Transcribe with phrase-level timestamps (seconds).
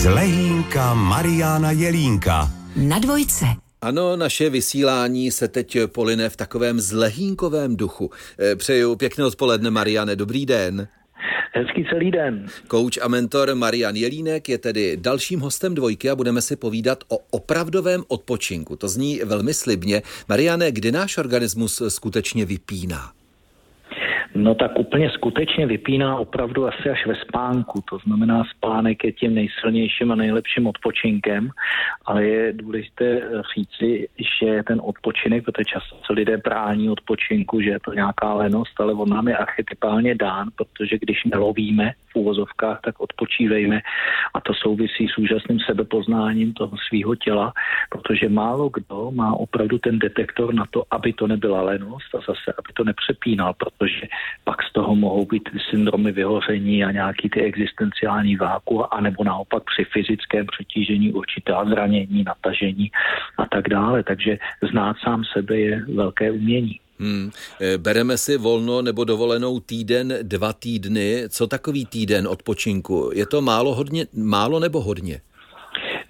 [0.00, 2.48] Zlehínka Mariana Jelínka.
[2.76, 3.44] Na dvojce.
[3.82, 8.10] Ano, naše vysílání se teď poline v takovém zlehínkovém duchu.
[8.38, 10.88] Eh, přeju pěkné odpoledne, Mariane, dobrý den.
[11.52, 12.46] Hezký celý den.
[12.68, 17.18] Kouč a mentor Marian Jelínek je tedy dalším hostem dvojky a budeme si povídat o
[17.30, 18.76] opravdovém odpočinku.
[18.76, 20.02] To zní velmi slibně.
[20.28, 23.12] Mariane, kdy náš organismus skutečně vypíná?
[24.34, 27.80] No tak úplně skutečně vypíná opravdu asi až ve spánku.
[27.90, 31.50] To znamená, spánek je tím nejsilnějším a nejlepším odpočinkem,
[32.06, 33.22] ale je důležité
[33.54, 34.08] říci,
[34.40, 38.92] že ten odpočinek, protože často se lidé brání odpočinku, že je to nějaká lenost, ale
[38.92, 43.80] on nám je archetypálně dán, protože když nelovíme v úvozovkách, tak odpočívejme
[44.34, 47.52] a to souvisí s úžasným sebepoznáním toho svého těla,
[47.90, 52.52] protože málo kdo má opravdu ten detektor na to, aby to nebyla lenost a zase,
[52.58, 54.06] aby to nepřepínal, protože
[54.44, 59.84] pak z toho mohou být syndromy vyhoření a nějaký ty existenciální váku, anebo naopak při
[59.84, 62.90] fyzickém přetížení určitá zranění, natažení
[63.38, 64.02] a tak dále.
[64.02, 64.38] Takže
[64.70, 66.80] znát sám sebe je velké umění.
[67.00, 67.30] Hmm.
[67.60, 71.24] E, bereme si volno nebo dovolenou týden, dva týdny.
[71.28, 73.10] Co takový týden odpočinku?
[73.14, 75.20] Je to málo, hodně, málo nebo hodně?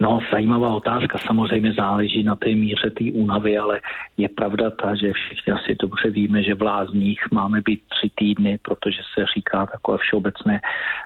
[0.00, 1.18] No, zajímavá otázka.
[1.18, 3.80] Samozřejmě záleží na té míře té únavy, ale
[4.16, 8.58] je pravda ta, že všichni asi dobře víme, že v lázních máme být tři týdny,
[8.62, 10.60] protože se říká takové všeobecné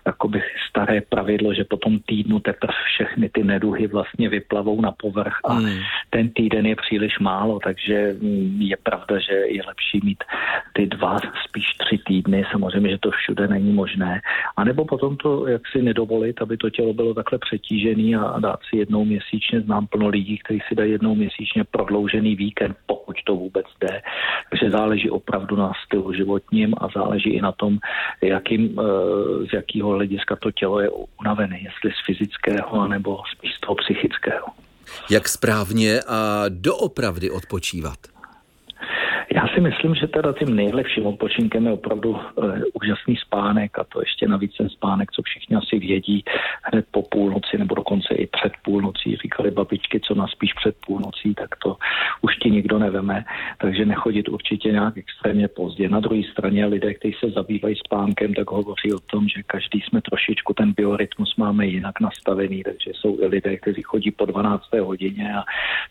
[0.06, 0.40] jakoby
[0.84, 5.52] staré pravidlo, že po tom týdnu teprve všechny ty neduhy vlastně vyplavou na povrch a
[5.52, 5.80] hmm.
[6.10, 10.24] ten týden je příliš málo, takže mm, je pravda, že je lepší mít
[10.72, 11.16] ty dva,
[11.48, 12.44] spíš tři týdny.
[12.50, 14.20] Samozřejmě, že to všude není možné.
[14.56, 18.60] A nebo potom to jak si nedovolit, aby to tělo bylo takhle přetížené a dát
[18.68, 19.60] si jednou měsíčně.
[19.60, 24.02] Znám plno lidí, kteří si dají jednou měsíčně prodloužený víkend, pokud to vůbec jde.
[24.50, 27.78] Takže záleží opravdu na stylu životním a záleží i na tom,
[28.22, 33.60] jakým, eh, z jakého hlediska to tělo je unavené, jestli z fyzického nebo spíš z
[33.60, 34.46] toho psychického.
[35.10, 38.13] Jak správně a doopravdy odpočívat?
[39.48, 42.18] Si myslím, že teda tím nejlepším odpočinkem je opravdu uh,
[42.74, 46.24] úžasný spánek a to ještě navíc ten spánek, co všichni asi vědí
[46.62, 49.16] hned po půlnoci nebo dokonce i před půlnocí.
[49.16, 51.76] Říkali babičky, co naspíš před půlnocí, tak to
[52.22, 53.24] už ti nikdo neveme,
[53.58, 55.88] takže nechodit určitě nějak extrémně pozdě.
[55.88, 60.00] Na druhé straně lidé, kteří se zabývají spánkem, tak hovoří o tom, že každý jsme
[60.00, 64.64] trošičku ten biorytmus máme jinak nastavený, takže jsou i lidé, kteří chodí po 12.
[64.80, 65.42] hodině a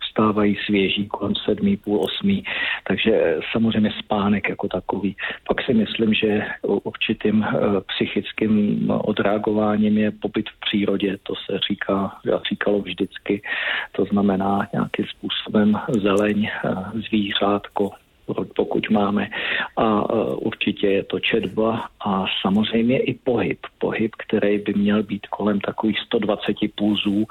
[0.09, 2.43] vstávají svěží kolem sedmí, půl osmí,
[2.87, 5.15] takže samozřejmě spánek jako takový.
[5.47, 7.57] Pak si myslím, že určitým eh,
[7.95, 12.17] psychickým odreagováním je pobyt v přírodě, to se říká,
[12.49, 13.41] říkalo vždycky,
[13.91, 17.91] to znamená nějakým způsobem zeleň, eh, zvířátko,
[18.55, 19.29] pokud máme.
[19.77, 20.03] A e,
[20.35, 23.59] určitě je to četba a samozřejmě i pohyb.
[23.79, 27.25] Pohyb, který by měl být kolem takových 120 pulzů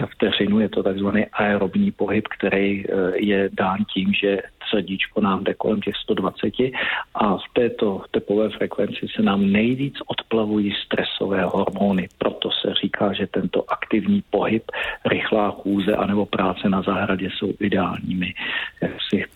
[0.00, 0.60] za vteřinu.
[0.60, 4.38] Je to takzvaný aerobní pohyb, který je dán tím, že
[4.70, 6.54] srdíčko nám jde kolem těch 120
[7.14, 12.08] a v této tepové frekvenci se nám nejvíc odplavují stresové hormony.
[12.18, 14.62] Proto se říká, že tento aktivní pohyb,
[15.06, 18.34] rychlá chůze anebo práce na zahradě jsou ideálními
[18.82, 19.26] jaksi, e,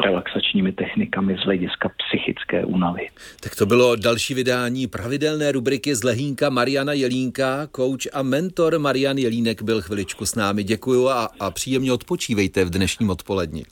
[0.00, 3.08] relaxačními relaxačními technikami z hlediska psychické únavy.
[3.40, 7.68] Tak to bylo další vydání pravidelné rubriky z Lehínka Mariana Jelínka.
[7.76, 10.64] Coach a mentor Marian Jelínek byl chviličku s námi.
[10.64, 13.64] Děkuju a, a příjemně odpočívejte v dnešním odpoledni.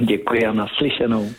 [0.00, 1.30] Děkuji a naslyšenou.